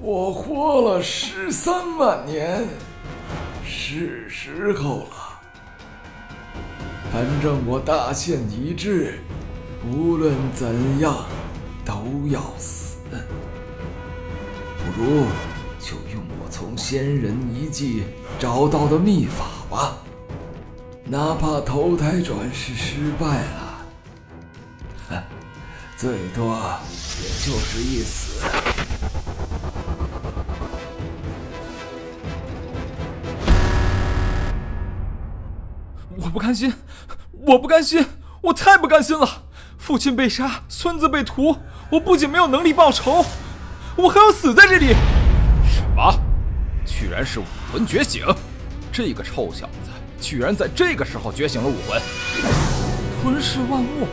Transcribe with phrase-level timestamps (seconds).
[0.00, 2.64] 我活了十三万年，
[3.64, 5.40] 是时候了。
[7.12, 9.18] 反正我大限已至，
[9.90, 11.24] 无论怎样
[11.84, 11.94] 都
[12.28, 12.98] 要死。
[13.10, 15.24] 不如
[15.80, 18.04] 就用我从仙人遗迹
[18.38, 19.96] 找到的秘法吧，
[21.04, 23.86] 哪怕投胎转世失败了，
[25.08, 25.22] 哼，
[25.98, 28.40] 最多也就是一死。
[36.16, 36.72] 我不甘心，
[37.32, 38.04] 我不甘心，
[38.40, 39.44] 我太不甘心了！
[39.76, 41.56] 父亲被杀，孙子被屠，
[41.90, 43.24] 我不仅没有能力报仇，
[43.96, 44.88] 我还要死在这里！
[45.68, 46.12] 什么？
[46.84, 48.24] 居然是武魂觉醒！
[48.90, 49.90] 这个臭小子
[50.20, 52.00] 居然在这个时候觉醒了武魂！
[53.22, 54.06] 吞噬万物！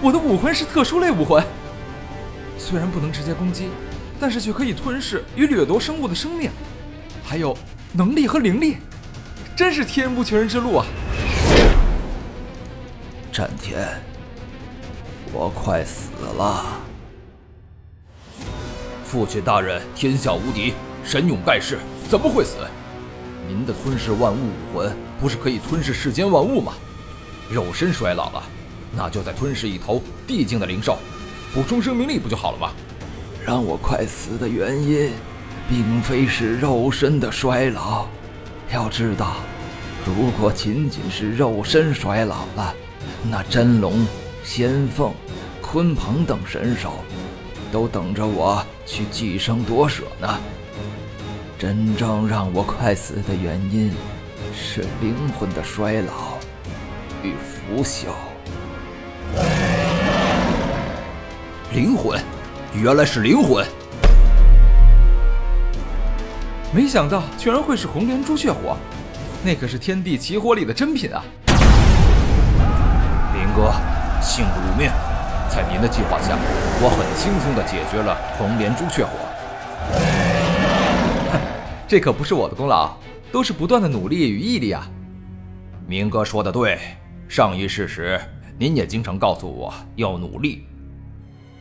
[0.00, 1.44] 我的武魂是特殊类武魂，
[2.56, 3.68] 虽然不能直接攻击，
[4.18, 6.50] 但是却可以吞噬与掠夺生物的生命，
[7.24, 7.56] 还有
[7.92, 8.76] 能力和灵力，
[9.56, 10.86] 真是天不绝人之路啊！
[13.38, 13.86] 战天，
[15.32, 16.64] 我快死了。
[19.04, 21.78] 父亲大人天下无敌，神勇盖世，
[22.10, 22.56] 怎么会死？
[23.46, 26.72] 您的吞噬万物武魂不是可以吞噬世间万物吗？
[27.48, 28.42] 肉身衰老了，
[28.90, 30.98] 那就再吞噬一头地境的灵兽，
[31.54, 32.72] 补充生命力不就好了吗？
[33.46, 35.12] 让我快死的原因，
[35.68, 38.08] 并非是肉身的衰老。
[38.72, 39.36] 要知道，
[40.04, 42.74] 如果仅仅是肉身衰老了，
[43.30, 44.06] 那真龙、
[44.42, 45.12] 仙凤、
[45.62, 46.92] 鲲鹏等神兽，
[47.70, 50.38] 都等着我去寄生夺舍呢。
[51.58, 53.92] 真正让我快死的原因，
[54.54, 56.38] 是灵魂的衰老
[57.22, 58.06] 与腐朽。
[61.72, 62.18] 灵魂，
[62.72, 63.66] 原来是灵魂！
[66.72, 68.76] 没想到居然会是红莲朱雀火，
[69.44, 71.24] 那可是天地奇火里的珍品啊！
[73.58, 73.72] 哥，
[74.22, 74.88] 幸不辱命，
[75.50, 76.38] 在您的计划下，
[76.80, 79.10] 我很轻松地解决了红莲朱雀火。
[81.32, 81.40] 哼，
[81.88, 82.94] 这可不是我的功劳，
[83.32, 84.88] 都是不断的努力与毅力啊！
[85.88, 86.78] 明哥说的对，
[87.28, 88.20] 上一世时
[88.56, 90.64] 您也经常告诉我要努力。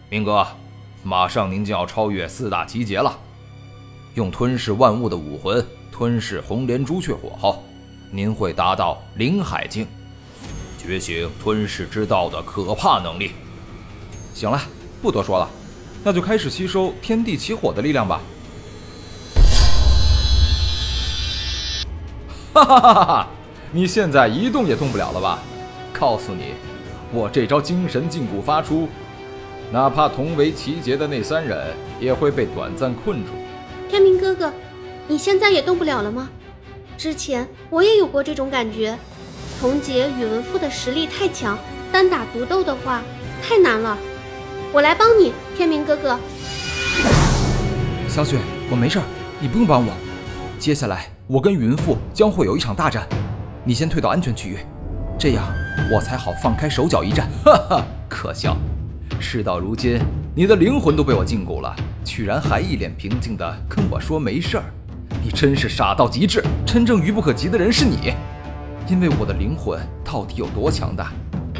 [0.08, 0.46] 明哥，
[1.02, 3.18] 马上您就要超越四大奇劫了。
[4.14, 7.64] 用吞噬万物的武魂吞噬红莲朱雀火后，
[8.12, 9.88] 您会达到灵海境，
[10.88, 13.34] 觉醒吞噬之道的可怕能力。
[14.34, 14.58] 行了，
[15.02, 15.50] 不多说了，
[16.02, 18.22] 那就开始吸收天地起火的力量吧。
[22.54, 23.28] 哈哈哈哈哈！
[23.74, 25.40] 你现在一动也动不了了吧？
[25.92, 26.54] 告诉你，
[27.12, 28.88] 我这招精神禁锢发出。
[29.74, 33.34] 哪怕同为奇劫的那三人，也会被短暂困住。
[33.90, 34.54] 天明哥哥，
[35.06, 36.30] 你现在也动不了了吗？
[36.98, 38.98] 之前我也有过这种感觉。
[39.60, 41.58] 童杰、宇文赋的实力太强，
[41.92, 43.02] 单打独斗的话
[43.42, 43.98] 太难了。
[44.72, 46.20] 我来帮你，天明哥哥。
[48.08, 48.38] 小雪，
[48.70, 49.00] 我没事，
[49.40, 49.92] 你不用帮我。
[50.60, 53.08] 接下来我跟宇文赋将会有一场大战，
[53.64, 54.58] 你先退到安全区域，
[55.18, 55.44] 这样
[55.92, 57.28] 我才好放开手脚一战。
[57.44, 58.56] 哈哈，可笑。
[59.20, 60.00] 事到如今，
[60.36, 64.64] 你的灵魂都被我禁锢了，居然还一脸平静的跟我说没事儿，
[65.24, 66.44] 你真是傻到极致！
[66.64, 68.14] 真正愚不可及的人是你，
[68.90, 71.12] 因为我的灵魂到底有多强大，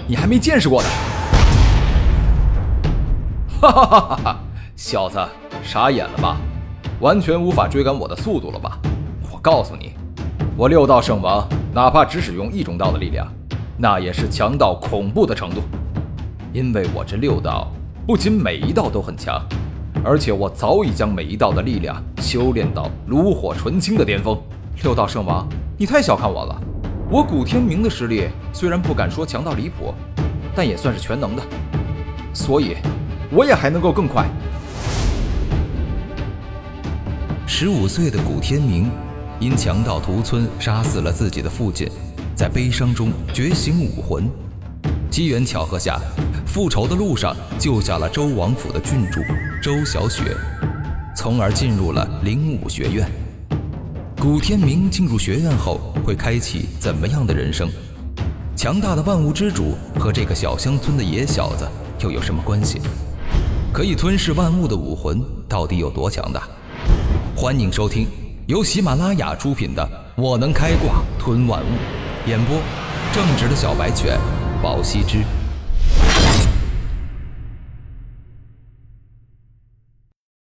[0.08, 0.88] 你还没见识过呢！
[3.60, 4.40] 哈哈哈哈哈！
[4.78, 5.20] 小子，
[5.62, 6.38] 傻眼了吧？
[7.02, 8.80] 完全无法追赶我的速度了吧？
[9.30, 9.92] 我告诉你，
[10.56, 13.28] 我六道圣王，哪怕只使用一种道的力量，
[13.78, 15.62] 那也是强到恐怖的程度。
[16.54, 17.68] 因为我这六道
[18.06, 19.42] 不仅每一道都很强，
[20.02, 24.40] 而且我早已将每一道的力量修炼到炉火纯青的巅峰。
[24.82, 25.46] 六道圣王，
[25.78, 26.62] 你太小看我了。
[27.10, 29.94] 我古天明的实力虽然不敢说强到离谱，
[30.54, 31.44] 但也算是全能的，
[32.34, 32.76] 所以
[33.32, 34.26] 我也还能够更快。
[37.48, 38.92] 十五岁的古天明
[39.40, 41.90] 因强盗屠村杀死了自己的父亲，
[42.36, 44.30] 在悲伤中觉醒武魂。
[45.10, 46.00] 机缘巧合下。
[46.46, 49.22] 复仇的路上救下了周王府的郡主
[49.62, 50.36] 周小雪，
[51.16, 53.27] 从而进入了灵武学院。
[54.28, 57.70] 古天明进入学院后会开启怎么样的人生？
[58.58, 61.66] 强大的万物之主和这个小乡村的野小子
[62.02, 62.82] 又有什么关系？
[63.72, 66.44] 可以吞噬万物的武魂到底有多强大？
[67.38, 68.06] 欢迎收听
[68.48, 69.82] 由喜马拉雅出品的
[70.22, 71.70] 《我能开挂吞万物》，
[72.30, 72.58] 演播
[73.14, 74.20] 正直的小白犬，
[74.62, 75.20] 宝羲之。